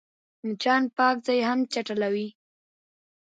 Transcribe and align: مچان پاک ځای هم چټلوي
مچان 0.45 0.83
پاک 0.97 1.15
ځای 1.25 1.39
هم 1.49 1.59
چټلوي 1.73 2.27